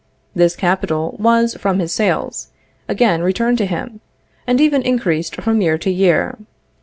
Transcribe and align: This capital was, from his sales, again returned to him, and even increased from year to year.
This 0.33 0.55
capital 0.55 1.15
was, 1.19 1.53
from 1.53 1.77
his 1.77 1.91
sales, 1.91 2.47
again 2.89 3.21
returned 3.21 3.59
to 3.59 3.67
him, 3.67 3.99
and 4.47 4.59
even 4.59 4.81
increased 4.81 5.35
from 5.35 5.61
year 5.61 5.77
to 5.77 5.91
year. 5.91 6.39